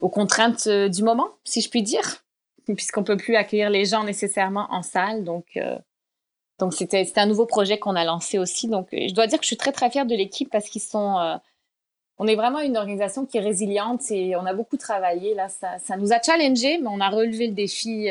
[0.00, 2.21] aux contraintes du moment, si je puis dire
[2.64, 5.24] puisqu'on peut plus accueillir les gens nécessairement en salle.
[5.24, 5.78] Donc, euh,
[6.58, 8.68] donc c'était, un nouveau projet qu'on a lancé aussi.
[8.68, 10.82] Donc, euh, je dois dire que je suis très, très fière de l'équipe parce qu'ils
[10.82, 11.36] sont, euh,
[12.18, 15.34] on est vraiment une organisation qui est résiliente et on a beaucoup travaillé.
[15.34, 18.08] Là, ça, nous a challengé, mais on a relevé le défi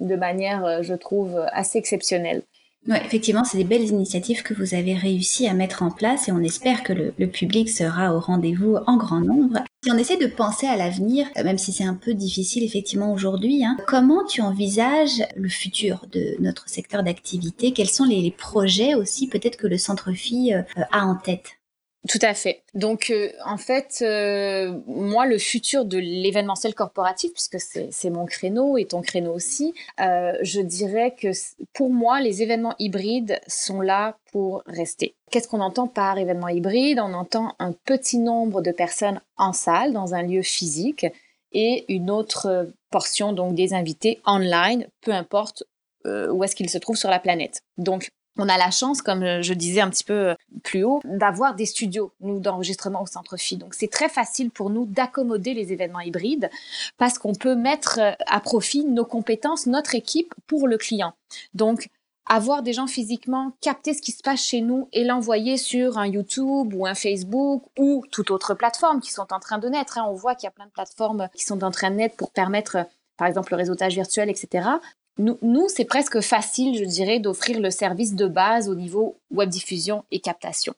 [0.00, 2.42] de manière, je trouve, assez exceptionnelle.
[2.86, 6.32] Oui, effectivement, c'est des belles initiatives que vous avez réussi à mettre en place et
[6.32, 9.58] on espère que le public sera au rendez-vous en grand nombre.
[9.84, 13.12] Si on essaie de penser à l'avenir, euh, même si c'est un peu difficile effectivement
[13.12, 17.74] aujourd'hui, hein, comment tu envisages le futur de notre secteur d'activité?
[17.74, 21.58] Quels sont les, les projets aussi peut-être que le Centre Phi euh, a en tête?
[22.06, 22.62] Tout à fait.
[22.74, 28.76] Donc, euh, en fait, euh, moi, le futur de l'événementiel corporatif, puisque c'est mon créneau
[28.76, 31.28] et ton créneau aussi, euh, je dirais que
[31.72, 35.14] pour moi, les événements hybrides sont là pour rester.
[35.30, 37.00] Qu'est-ce qu'on entend par événement hybride?
[37.00, 41.06] On entend un petit nombre de personnes en salle, dans un lieu physique,
[41.52, 45.64] et une autre portion, donc des invités online, peu importe
[46.06, 47.62] où est-ce qu'ils se trouvent sur la planète.
[47.78, 51.00] Donc, on a la chance, comme euh, je disais un petit peu euh, plus haut,
[51.04, 53.56] d'avoir des studios, nous, d'enregistrement au Centre Phi.
[53.56, 56.50] Donc, c'est très facile pour nous d'accommoder les événements hybrides
[56.98, 61.14] parce qu'on peut mettre euh, à profit nos compétences, notre équipe pour le client.
[61.54, 61.88] Donc,
[62.26, 66.06] avoir des gens physiquement capter ce qui se passe chez nous et l'envoyer sur un
[66.06, 69.98] YouTube ou un Facebook ou toute autre plateforme qui sont en train de naître.
[69.98, 70.06] Hein.
[70.08, 72.32] On voit qu'il y a plein de plateformes qui sont en train de naître pour
[72.32, 72.78] permettre
[73.18, 74.70] par exemple le réseautage virtuel, etc
[75.18, 80.04] nous, c'est presque facile, je dirais, d'offrir le service de base au niveau web diffusion
[80.10, 80.74] et captation.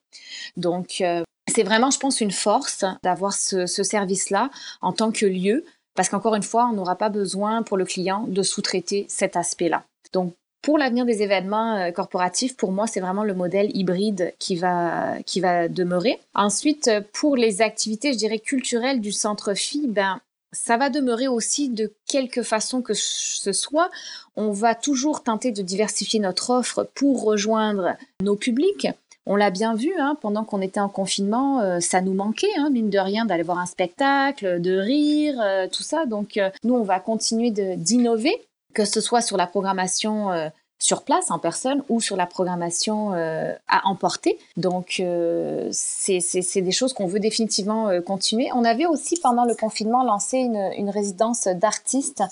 [0.57, 4.51] Donc, euh, c'est vraiment, je pense, une force d'avoir ce, service-là
[4.83, 8.25] en tant que lieu, parce qu'encore une fois, on n'aura pas besoin pour le client
[8.29, 9.85] de sous-traiter cet aspect-là.
[10.13, 14.57] Donc, pour l'avenir des événements euh, corporatifs, pour moi, c'est vraiment le modèle hybride qui
[14.57, 16.21] va, qui va demeurer.
[16.35, 20.21] Ensuite, pour les activités, je dirais, culturelles du centre phi, ben,
[20.57, 23.91] ça va demeurer aussi de quelque façon que ce soit.
[24.37, 28.89] On va toujours tenter de diversifier notre offre pour rejoindre nos publics.
[29.27, 32.71] On l'a bien vu, hein, pendant qu'on était en confinement, euh, ça nous manquait, hein,
[32.71, 36.07] mine de rien, d'aller voir un spectacle, de rire, euh, tout ça.
[36.07, 38.35] Donc, euh, nous, on va continuer d'innover,
[38.73, 40.31] que ce soit sur la programmation
[40.79, 44.39] sur place en personne ou sur la programmation euh, à emporter.
[44.57, 48.51] Donc, euh, c'est des choses qu'on veut définitivement euh, continuer.
[48.55, 52.23] On avait aussi, pendant le confinement, lancé une, une résidence d'artistes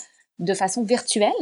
[0.41, 1.33] de façon virtuelle.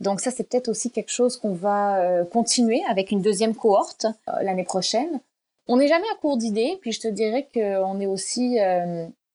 [0.00, 4.06] Donc ça, c'est peut-être aussi quelque chose qu'on va continuer avec une deuxième cohorte
[4.40, 5.20] l'année prochaine.
[5.68, 8.58] On n'est jamais à court d'idées, puis je te dirais qu'on est aussi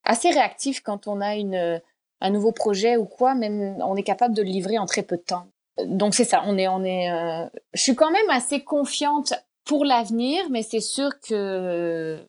[0.03, 1.79] assez réactif quand on a une,
[2.19, 5.17] un nouveau projet ou quoi, même on est capable de le livrer en très peu
[5.17, 5.45] de temps
[5.83, 7.11] donc c'est ça, on est, on est.
[7.11, 9.33] Euh, je suis quand même assez confiante
[9.65, 12.25] pour l'avenir, mais c'est sûr que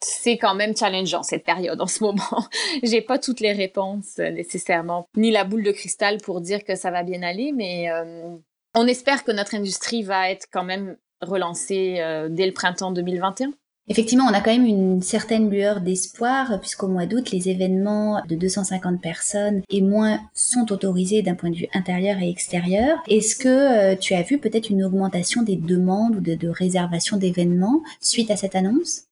[0.00, 2.46] c'est quand même challengeant cette période en ce moment.
[2.82, 6.74] J'ai pas toutes les réponses euh, nécessairement, ni la boule de cristal pour dire que
[6.74, 8.36] ça va bien aller, mais euh,
[8.74, 13.52] on espère que notre industrie va être quand même relancer dès le printemps 2021.
[13.88, 18.34] Effectivement, on a quand même une certaine lueur d'espoir, puisqu'au mois d'août, les événements de
[18.34, 22.98] 250 personnes et moins sont autorisés d'un point de vue intérieur et extérieur.
[23.08, 27.18] Est-ce que euh, tu as vu peut-être une augmentation des demandes ou de, de réservation
[27.18, 29.02] d'événements suite à cette annonce?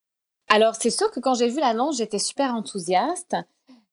[0.48, 3.36] Alors, c'est sûr que quand j'ai vu l'annonce, j'étais super enthousiaste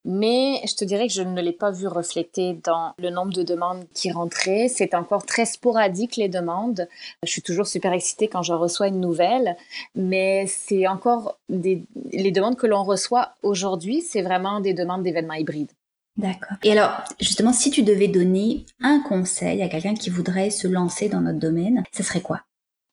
[0.05, 3.43] mais je te dirais que je ne l'ai pas vu reflété dans le nombre de
[3.43, 4.67] demandes qui rentraient.
[4.67, 6.87] C'est encore très sporadique les demandes.
[7.23, 9.55] Je suis toujours super excitée quand je reçois une nouvelle,
[9.95, 15.33] mais c'est encore des les demandes que l'on reçoit aujourd'hui, c'est vraiment des demandes d'événements
[15.33, 15.71] hybrides.
[16.17, 16.57] D'accord.
[16.63, 21.07] Et alors, justement, si tu devais donner un conseil à quelqu'un qui voudrait se lancer
[21.07, 22.41] dans notre domaine, ce serait quoi?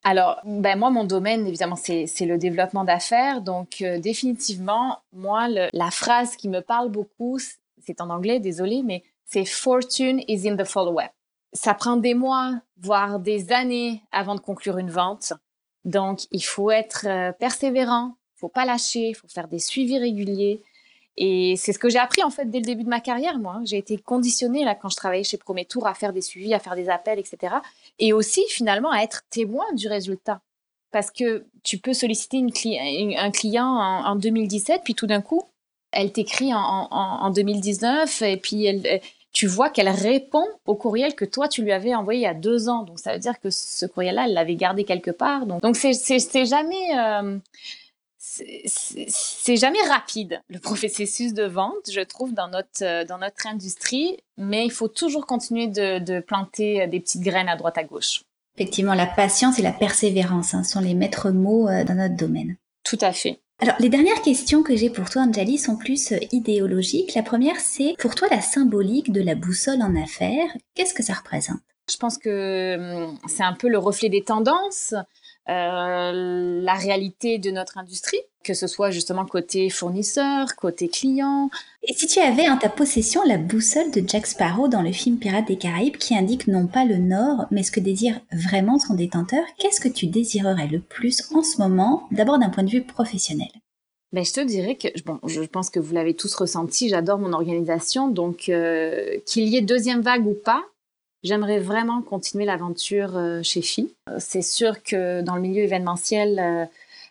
[0.09, 3.41] Alors, ben moi, mon domaine, évidemment, c'est le développement d'affaires.
[3.41, 7.39] Donc, euh, définitivement, moi, la phrase qui me parle beaucoup,
[7.85, 11.11] c'est en anglais, désolé, mais c'est Fortune is in the follow-up.
[11.51, 15.33] Ça prend des mois, voire des années avant de conclure une vente.
[15.83, 19.99] Donc, il faut être euh, persévérant, il faut pas lâcher, il faut faire des suivis
[19.99, 20.61] réguliers.
[21.17, 23.59] Et c'est ce que j'ai appris en fait dès le début de ma carrière, moi.
[23.65, 26.75] J'ai été conditionnée là quand je travaillais chez Prometour à faire des suivis, à faire
[26.75, 27.55] des appels, etc.
[27.99, 30.41] Et aussi finalement à être témoin du résultat.
[30.91, 32.37] Parce que tu peux solliciter
[33.17, 35.43] un client en, 2017, puis tout d'un coup,
[35.91, 39.01] elle t'écrit en, en, 2019, et puis elle,
[39.37, 42.33] tu vois qu'elle répond au courriel que toi tu lui avais envoyé il y a
[42.33, 42.83] deux ans.
[42.83, 45.45] Donc ça veut dire que ce courriel-là, elle l'avait gardé quelque part.
[45.45, 47.37] Donc donc c'est jamais euh,
[49.07, 54.17] c'est jamais rapide le processus de vente, je trouve, dans notre, euh, dans notre industrie,
[54.37, 58.23] mais il faut toujours continuer de, planter euh, des petites graines à droite à gauche.
[58.55, 62.55] Effectivement, la patience et la persévérance hein, sont les maîtres mots euh, dans notre domaine.
[62.83, 63.39] Tout à fait.
[63.59, 67.15] Alors, les dernières questions que j'ai pour toi, Anjali, sont plus idéologiques.
[67.15, 70.55] La première, c'est pour toi la symbolique de la boussole en affaires.
[70.75, 71.59] Qu'est-ce que ça représente?
[71.89, 74.93] Je pense que hum, c'est un peu le reflet des tendances.
[75.49, 81.49] Euh, la réalité de notre industrie, que ce soit justement côté fournisseur, côté client.
[81.83, 85.17] Et si tu avais en ta possession la boussole de Jack Sparrow dans le film
[85.17, 88.93] Pirates des Caraïbes qui indique non pas le nord, mais ce que désire vraiment son
[88.93, 92.83] détenteur, qu'est-ce que tu désirerais le plus en ce moment, d'abord d'un point de vue
[92.83, 93.47] professionnel?
[94.13, 97.33] Ben, je te dirais que, bon, je pense que vous l'avez tous ressenti, j'adore mon
[97.33, 100.63] organisation, donc euh, qu'il y ait deuxième vague ou pas,
[101.23, 103.93] J'aimerais vraiment continuer l'aventure euh, chez FI.
[104.09, 106.65] Euh, c'est sûr que dans le milieu événementiel, euh,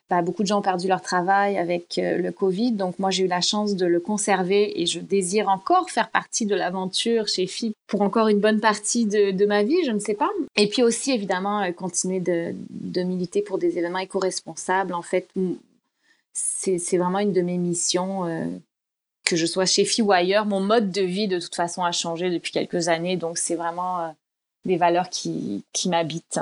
[0.09, 2.73] bah, beaucoup de gens ont perdu leur travail avec le Covid.
[2.73, 6.47] Donc moi, j'ai eu la chance de le conserver et je désire encore faire partie
[6.47, 10.15] de l'aventure chez FI pour encore une bonne partie de, ma vie, je ne sais
[10.15, 10.31] pas.
[10.55, 14.95] Et puis aussi, évidemment, continuer de, de militer pour des événements éco-responsables.
[14.95, 15.29] En fait,
[16.33, 18.29] c'est vraiment une de mes missions
[19.27, 21.93] que je sois chez FI ou ailleurs, mon mode de vie de toute façon a
[21.93, 23.17] changé depuis quelques années.
[23.17, 24.09] Donc c'est vraiment euh,
[24.65, 26.41] des valeurs qui, qui m'habitent.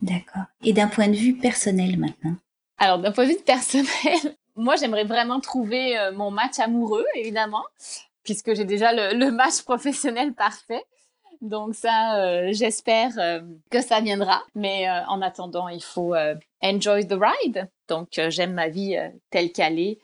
[0.00, 0.44] D'accord.
[0.62, 2.36] Et d'un point de vue personnel maintenant?
[2.78, 3.88] Alors d'un point de vue personnel,
[4.56, 7.64] moi j'aimerais vraiment trouver euh, mon match amoureux, évidemment,
[8.22, 10.84] puisque j'ai déjà le, match professionnel parfait.
[11.42, 13.10] Donc ça, euh, j'espère
[13.70, 14.42] que ça viendra.
[14.54, 16.14] Mais en attendant, il faut
[16.62, 17.68] enjoy the ride.
[17.88, 18.96] Donc j'aime ma vie
[19.30, 19.98] telle qu'elle est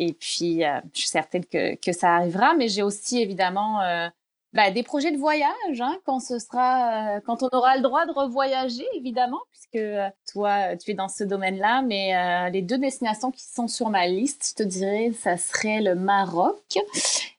[0.00, 4.08] et puis, euh, je suis certaine que, ça arrivera, mais j'ai aussi évidemment euh,
[4.52, 8.06] bah, des projets de voyage hein, quand ce sera, euh, quand on aura le droit
[8.06, 9.84] de revoyager, évidemment, puisque
[10.32, 11.82] toi, tu es dans ce domaine-là.
[11.82, 15.96] Mais les deux destinations qui sont sur ma liste, je te dirais, ça serait le
[15.96, 16.78] Maroc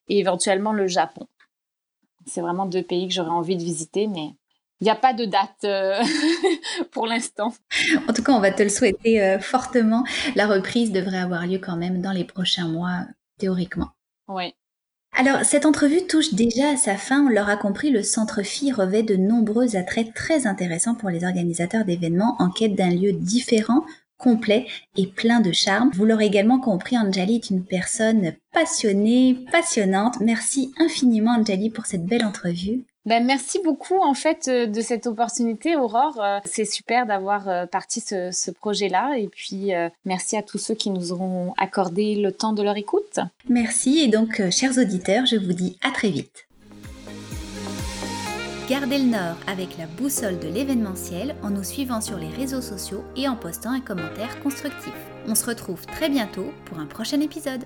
[0.10, 1.28] et éventuellement le Japon.
[2.26, 4.34] C'est vraiment deux pays que j'aurais envie de visiter, mais
[4.82, 6.02] il n'y a pas de date euh,
[6.92, 7.54] pour l'instant.
[8.08, 10.04] En tout cas, on va te le souhaiter euh, fortement.
[10.36, 13.06] La reprise devrait avoir lieu quand même dans les prochains mois,
[13.38, 13.90] théoriquement.
[14.28, 14.54] Oui.
[15.18, 17.26] Alors, cette entrevue touche déjà à sa fin.
[17.26, 21.84] On l'aura compris, le Centre Phi revêt de nombreux attraits très intéressants pour les organisateurs
[21.84, 23.84] d'événements en quête d'un lieu différent,
[24.18, 25.90] complet et plein de charme.
[25.94, 30.20] Vous l'aurez également compris, Anjali est une personne passionnée, passionnante.
[30.22, 32.86] Merci infiniment, Anjali, pour cette belle entrevue.
[33.06, 36.22] Ben, merci beaucoup en fait euh, de cette opportunité, Aurore.
[36.22, 39.72] Euh, c'est super d'avoir euh, parti ce, ce projet-là et puis
[40.06, 43.20] merci à tous ceux qui nous auront accordé le temps de leur écoute.
[43.48, 46.48] Merci et donc chers auditeurs, je vous dis à très vite.
[48.70, 53.04] Gardez le nord avec la boussole de l'événementiel en nous suivant sur les réseaux sociaux
[53.16, 54.94] et en postant un commentaire constructif.
[55.28, 57.64] On se retrouve très bientôt pour un prochain épisode.